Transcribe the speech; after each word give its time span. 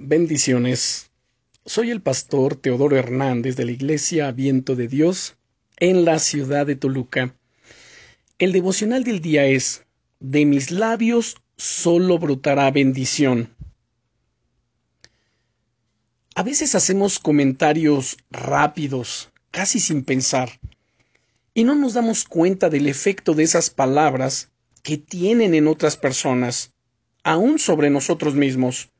Bendiciones. 0.00 1.10
Soy 1.66 1.90
el 1.90 2.00
pastor 2.00 2.54
Teodoro 2.54 2.96
Hernández 2.96 3.56
de 3.56 3.64
la 3.64 3.72
Iglesia 3.72 4.30
Viento 4.30 4.76
de 4.76 4.86
Dios 4.86 5.34
en 5.76 6.04
la 6.04 6.20
ciudad 6.20 6.66
de 6.66 6.76
Toluca. 6.76 7.34
El 8.38 8.52
devocional 8.52 9.02
del 9.02 9.20
día 9.20 9.46
es 9.46 9.86
De 10.20 10.46
mis 10.46 10.70
labios 10.70 11.38
solo 11.56 12.16
brotará 12.20 12.70
bendición. 12.70 13.52
A 16.36 16.44
veces 16.44 16.76
hacemos 16.76 17.18
comentarios 17.18 18.18
rápidos, 18.30 19.32
casi 19.50 19.80
sin 19.80 20.04
pensar, 20.04 20.60
y 21.54 21.64
no 21.64 21.74
nos 21.74 21.94
damos 21.94 22.24
cuenta 22.24 22.70
del 22.70 22.86
efecto 22.86 23.34
de 23.34 23.42
esas 23.42 23.68
palabras 23.68 24.52
que 24.84 24.96
tienen 24.96 25.54
en 25.54 25.66
otras 25.66 25.96
personas, 25.96 26.72
aún 27.24 27.58
sobre 27.58 27.90
nosotros 27.90 28.36
mismos. 28.36 28.90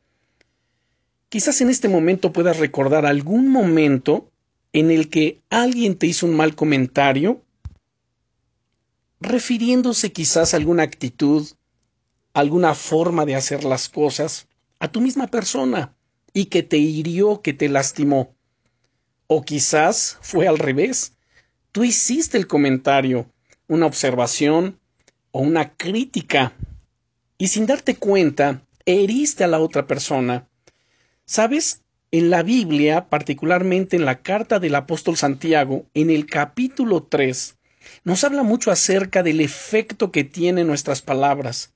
Quizás 1.30 1.60
en 1.60 1.68
este 1.68 1.88
momento 1.88 2.32
puedas 2.32 2.58
recordar 2.58 3.04
algún 3.04 3.48
momento 3.48 4.30
en 4.72 4.90
el 4.90 5.10
que 5.10 5.42
alguien 5.50 5.98
te 5.98 6.06
hizo 6.06 6.24
un 6.24 6.34
mal 6.34 6.54
comentario, 6.54 7.42
refiriéndose 9.20 10.10
quizás 10.10 10.54
a 10.54 10.56
alguna 10.56 10.84
actitud, 10.84 11.46
alguna 12.32 12.74
forma 12.74 13.26
de 13.26 13.34
hacer 13.34 13.64
las 13.64 13.90
cosas, 13.90 14.48
a 14.78 14.90
tu 14.90 15.02
misma 15.02 15.26
persona, 15.26 15.94
y 16.32 16.46
que 16.46 16.62
te 16.62 16.78
hirió, 16.78 17.42
que 17.42 17.52
te 17.52 17.68
lastimó. 17.68 18.34
O 19.26 19.42
quizás 19.42 20.16
fue 20.22 20.48
al 20.48 20.58
revés. 20.58 21.12
Tú 21.72 21.84
hiciste 21.84 22.38
el 22.38 22.46
comentario, 22.46 23.30
una 23.66 23.84
observación 23.84 24.78
o 25.32 25.40
una 25.40 25.74
crítica, 25.74 26.54
y 27.36 27.48
sin 27.48 27.66
darte 27.66 27.96
cuenta, 27.96 28.62
heriste 28.86 29.44
a 29.44 29.48
la 29.48 29.60
otra 29.60 29.86
persona 29.86 30.47
¿Sabes? 31.28 31.82
En 32.10 32.30
la 32.30 32.42
Biblia, 32.42 33.10
particularmente 33.10 33.96
en 33.96 34.06
la 34.06 34.22
carta 34.22 34.58
del 34.60 34.74
apóstol 34.74 35.18
Santiago, 35.18 35.84
en 35.92 36.08
el 36.08 36.24
capítulo 36.24 37.02
3, 37.02 37.54
nos 38.02 38.24
habla 38.24 38.42
mucho 38.44 38.70
acerca 38.70 39.22
del 39.22 39.42
efecto 39.42 40.10
que 40.10 40.24
tienen 40.24 40.66
nuestras 40.66 41.02
palabras. 41.02 41.74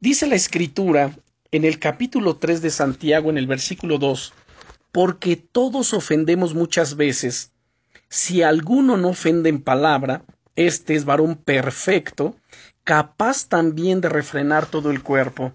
Dice 0.00 0.26
la 0.26 0.34
escritura 0.34 1.16
en 1.50 1.64
el 1.64 1.78
capítulo 1.78 2.36
3 2.36 2.60
de 2.60 2.68
Santiago, 2.68 3.30
en 3.30 3.38
el 3.38 3.46
versículo 3.46 3.96
2, 3.96 4.34
porque 4.92 5.36
todos 5.36 5.94
ofendemos 5.94 6.52
muchas 6.52 6.96
veces. 6.96 7.52
Si 8.10 8.42
alguno 8.42 8.98
no 8.98 9.08
ofende 9.08 9.48
en 9.48 9.62
palabra, 9.62 10.26
este 10.56 10.94
es 10.94 11.06
varón 11.06 11.36
perfecto, 11.36 12.36
capaz 12.84 13.48
también 13.48 14.02
de 14.02 14.10
refrenar 14.10 14.66
todo 14.66 14.90
el 14.90 15.02
cuerpo. 15.02 15.54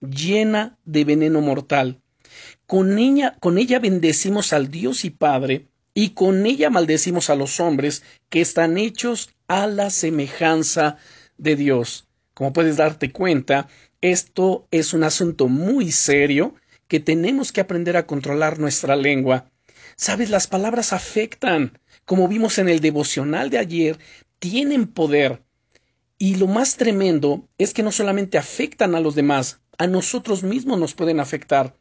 llena 0.00 0.78
de 0.84 1.04
veneno 1.04 1.40
mortal. 1.40 2.00
Con 2.66 2.98
ella, 2.98 3.78
bendecimos 3.80 4.52
al 4.52 4.70
Dios 4.70 5.04
y 5.04 5.10
Padre, 5.10 5.66
y 5.92 6.10
con 6.10 6.46
ella 6.46 6.70
maldecimos 6.70 7.28
a 7.28 7.34
los 7.34 7.58
hombres 7.58 8.02
que 8.28 8.40
están 8.40 8.78
hechos 8.78 9.30
a 9.48 9.66
la 9.66 9.90
semejanza 9.90 10.96
de 11.36 11.56
Dios. 11.56 12.06
Como 12.32 12.52
puedes 12.52 12.76
darte 12.76 13.10
cuenta, 13.10 13.68
esto 14.00 14.68
es 14.70 14.94
un 14.94 15.02
asunto 15.02 15.48
muy 15.48 15.90
serio 15.90 16.54
que 16.86 17.00
tenemos 17.00 17.52
que 17.52 17.60
aprender 17.60 17.96
a 17.96 18.06
controlar 18.06 18.58
nuestra 18.58 18.96
lengua. 18.96 19.50
Sabes, 19.96 20.30
las 20.30 20.46
palabras 20.46 20.92
afectan. 20.92 21.78
Como 22.04 22.28
vimos 22.28 22.58
en 22.58 22.68
el 22.68 22.80
devocional 22.80 23.50
de 23.50 23.58
ayer, 23.58 23.98
tienen 24.38 24.86
poder. 24.86 25.42
Y 26.18 26.36
lo 26.36 26.46
más 26.46 26.76
tremendo 26.76 27.48
es 27.58 27.74
que 27.74 27.82
no 27.82 27.92
solamente 27.92 28.38
afectan 28.38 28.94
a 28.94 29.00
los 29.00 29.14
demás, 29.14 29.60
a 29.80 29.86
nosotros 29.86 30.42
mismos 30.42 30.78
nos 30.78 30.92
pueden 30.92 31.20
afectar 31.20 31.74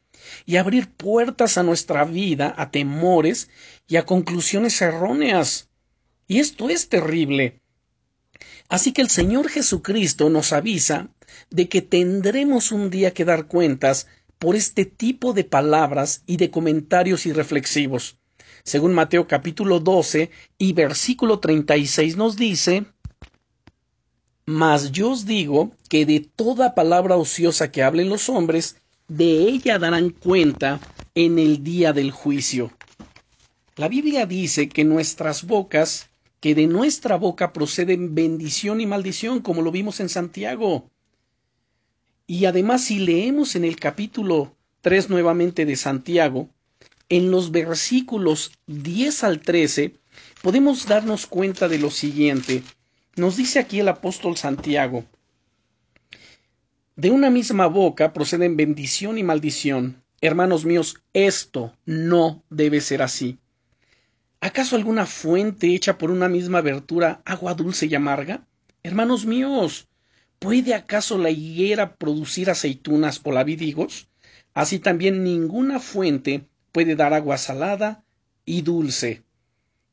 y 0.45 0.55
abrir 0.55 0.89
puertas 0.89 1.57
a 1.57 1.63
nuestra 1.63 2.05
vida, 2.05 2.55
a 2.57 2.71
temores 2.71 3.49
y 3.89 3.97
a 3.97 4.05
conclusiones 4.05 4.81
erróneas. 4.81 5.67
Y 6.25 6.39
esto 6.39 6.69
es 6.69 6.87
terrible. 6.87 7.61
Así 8.69 8.93
que 8.93 9.01
el 9.01 9.09
Señor 9.09 9.49
Jesucristo 9.49 10.29
nos 10.29 10.53
avisa 10.53 11.09
de 11.49 11.67
que 11.67 11.81
tendremos 11.81 12.71
un 12.71 12.89
día 12.89 13.13
que 13.13 13.25
dar 13.25 13.47
cuentas 13.47 14.07
por 14.37 14.55
este 14.55 14.85
tipo 14.85 15.33
de 15.33 15.43
palabras 15.43 16.23
y 16.25 16.37
de 16.37 16.51
comentarios 16.51 17.25
irreflexivos. 17.25 18.17
Según 18.63 18.93
Mateo 18.93 19.27
capítulo 19.27 19.81
12 19.81 20.31
y 20.57 20.71
versículo 20.71 21.39
36 21.39 22.15
nos 22.15 22.37
dice, 22.37 22.85
mas 24.49 24.91
yo 24.91 25.11
os 25.11 25.27
digo 25.27 25.71
que 25.89 26.07
de 26.07 26.21
toda 26.21 26.73
palabra 26.73 27.15
ociosa 27.15 27.71
que 27.71 27.83
hablen 27.83 28.09
los 28.09 28.29
hombres, 28.29 28.77
de 29.07 29.43
ella 29.43 29.77
darán 29.77 30.09
cuenta 30.09 30.79
en 31.13 31.37
el 31.37 31.63
día 31.63 31.93
del 31.93 32.09
juicio. 32.09 32.71
La 33.75 33.87
Biblia 33.87 34.25
dice 34.25 34.67
que 34.67 34.83
nuestras 34.83 35.43
bocas, 35.45 36.09
que 36.39 36.55
de 36.55 36.65
nuestra 36.65 37.15
boca 37.15 37.53
proceden 37.53 38.15
bendición 38.15 38.81
y 38.81 38.87
maldición, 38.87 39.41
como 39.41 39.61
lo 39.61 39.71
vimos 39.71 39.99
en 39.99 40.09
Santiago. 40.09 40.89
Y 42.25 42.45
además, 42.45 42.85
si 42.85 42.97
leemos 42.97 43.55
en 43.55 43.65
el 43.65 43.75
capítulo 43.75 44.55
3 44.81 45.11
nuevamente 45.11 45.67
de 45.67 45.75
Santiago, 45.75 46.49
en 47.07 47.29
los 47.29 47.51
versículos 47.51 48.51
10 48.65 49.23
al 49.25 49.41
13, 49.41 49.93
podemos 50.41 50.87
darnos 50.87 51.27
cuenta 51.27 51.67
de 51.67 51.77
lo 51.77 51.91
siguiente. 51.91 52.63
Nos 53.19 53.35
dice 53.35 53.59
aquí 53.59 53.81
el 53.81 53.89
apóstol 53.89 54.37
Santiago, 54.37 55.03
de 56.95 57.11
una 57.11 57.29
misma 57.29 57.67
boca 57.67 58.13
proceden 58.13 58.55
bendición 58.55 59.17
y 59.17 59.23
maldición. 59.23 60.01
Hermanos 60.21 60.63
míos, 60.63 61.01
esto 61.11 61.75
no 61.85 62.45
debe 62.49 62.79
ser 62.79 63.01
así. 63.01 63.37
¿Acaso 64.39 64.77
alguna 64.77 65.05
fuente 65.05 65.75
hecha 65.75 65.97
por 65.97 66.11
una 66.11 66.29
misma 66.29 66.59
abertura 66.59 67.21
agua 67.25 67.55
dulce 67.55 67.87
y 67.87 67.95
amarga? 67.95 68.47
Hermanos 68.83 69.25
míos, 69.25 69.89
¿puede 70.39 70.73
acaso 70.73 71.17
la 71.17 71.29
higuera 71.29 71.97
producir 71.97 72.49
aceitunas 72.49 73.19
o 73.25 73.33
la? 73.33 74.07
Así 74.53 74.79
también 74.79 75.25
ninguna 75.25 75.81
fuente 75.81 76.45
puede 76.71 76.95
dar 76.95 77.13
agua 77.13 77.37
salada 77.37 78.01
y 78.45 78.61
dulce. 78.61 79.23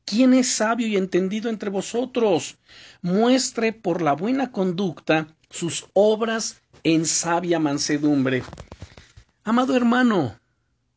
¿Quién 0.09 0.35
es 0.35 0.47
sabio 0.47 0.87
y 0.87 0.97
entendido 0.97 1.51
entre 1.51 1.69
vosotros? 1.69 2.59
Muestre 3.03 3.73
por 3.73 4.03
la 4.03 4.13
buena 4.13 4.53
conducta 4.53 5.35
sus 5.51 5.87
obras 5.95 6.63
en 6.85 7.07
sabia 7.07 7.59
mansedumbre. 7.59 8.45
Amado 9.43 9.75
hermano, 9.75 10.39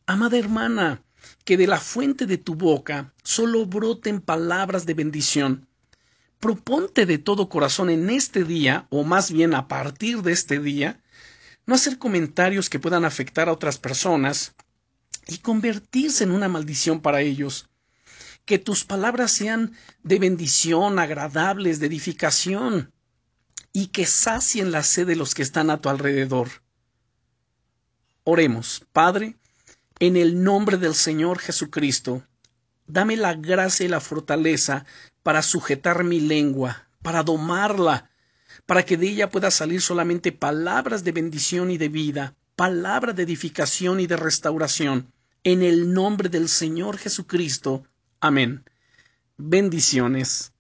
amada 0.06 0.38
hermana, 0.38 1.02
que 1.44 1.58
de 1.58 1.66
la 1.66 1.80
fuente 1.80 2.28
de 2.28 2.38
tu 2.38 2.54
boca 2.54 3.12
solo 3.24 3.66
broten 3.66 4.22
palabras 4.22 4.86
de 4.86 4.94
bendición. 4.94 5.68
Proponte 6.40 7.08
de 7.08 7.18
todo 7.18 7.50
corazón 7.50 7.90
en 7.90 8.12
este 8.12 8.44
día, 8.44 8.86
o 8.92 9.04
más 9.04 9.32
bien 9.32 9.56
a 9.56 9.68
partir 9.68 10.22
de 10.22 10.34
este 10.34 10.60
día, 10.60 11.02
no 11.66 11.74
hacer 11.74 11.98
comentarios 11.98 12.70
que 12.70 12.78
puedan 12.78 13.06
afectar 13.06 13.50
a 13.50 13.54
otras 13.54 13.80
personas 13.80 14.54
y 15.26 15.40
convertirse 15.40 16.26
en 16.26 16.30
una 16.32 16.48
maldición 16.48 17.02
para 17.02 17.22
ellos 17.22 17.69
que 18.46 18.60
tus 18.60 18.84
palabras 18.84 19.32
sean 19.32 19.74
de 20.04 20.20
bendición, 20.20 21.00
agradables, 21.00 21.80
de 21.80 21.88
edificación, 21.88 22.92
y 23.72 23.88
que 23.88 24.06
sacien 24.06 24.72
la 24.72 24.84
sed 24.84 25.08
de 25.08 25.16
los 25.16 25.36
que 25.36 25.44
están 25.44 25.70
a 25.70 25.80
tu 25.80 25.90
alrededor. 25.90 26.50
Oremos, 28.24 28.86
Padre, 28.92 29.36
En 30.02 30.16
el 30.16 30.44
nombre 30.44 30.78
del 30.78 30.96
Señor 30.96 31.40
Jesucristo, 31.40 32.24
dame 32.88 33.18
la 33.18 33.34
gracia 33.34 33.86
y 33.86 33.90
la 33.90 34.00
fortaleza 34.00 34.86
para 35.24 35.42
sujetar 35.42 36.06
mi 36.06 36.22
lengua, 36.22 36.88
para 37.02 37.22
domarla, 37.22 38.10
para 38.66 38.86
que 38.86 38.96
de 38.96 39.10
ella 39.10 39.30
pueda 39.30 39.52
salir 39.52 39.82
solamente 39.82 40.32
palabras 40.32 41.04
de 41.04 41.12
bendición 41.12 41.70
y 41.70 41.78
de 41.78 41.90
vida, 41.90 42.36
palabra 42.56 43.14
de 43.14 43.24
edificación 43.24 44.00
y 44.00 44.08
de 44.08 44.16
restauración. 44.16 45.12
En 45.44 45.62
el 45.64 45.94
nombre 45.94 46.30
del 46.30 46.50
Señor 46.50 46.98
Jesucristo. 46.98 47.84
Amén. 48.22 48.66
Bendiciones. 49.38 50.54